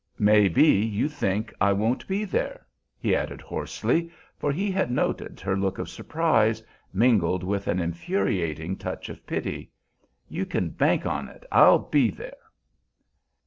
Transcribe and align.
"May 0.17 0.47
be 0.47 0.83
you 0.83 1.07
think 1.07 1.53
I 1.61 1.71
won't 1.73 2.07
be 2.07 2.23
there?" 2.25 2.65
he 2.97 3.15
added 3.15 3.39
hoarsely, 3.39 4.09
for 4.35 4.51
he 4.51 4.71
had 4.71 4.89
noted 4.89 5.39
her 5.41 5.55
look 5.55 5.77
of 5.77 5.89
surprise, 5.91 6.63
mingled 6.91 7.43
with 7.43 7.67
an 7.67 7.79
infuriating 7.79 8.77
touch 8.77 9.09
of 9.09 9.27
pity. 9.27 9.69
"You 10.27 10.47
kin 10.47 10.69
bank 10.71 11.05
on 11.05 11.27
it 11.29 11.43
I'll 11.51 11.77
be 11.77 12.09
there." 12.09 12.37